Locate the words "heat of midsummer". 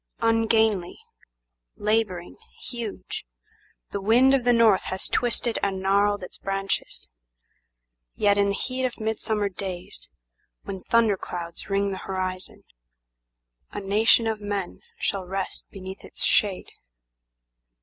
8.55-9.47